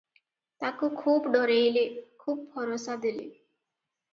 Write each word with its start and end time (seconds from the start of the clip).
ତାକୁ 0.63 0.89
ଖୁବ୍ 1.01 1.27
ଡରେଇଲେ, 1.35 1.83
ଖୁବ୍ 2.25 2.41
ଭରସା 2.57 2.99
ଦେଲେ। 3.05 3.25